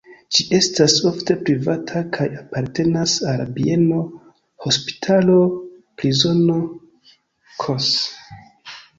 [0.35, 3.99] Ĝi estas ofte privata kaj apartenas al bieno,
[4.65, 5.35] hospitalo,
[6.01, 6.57] prizono
[7.65, 7.91] ks.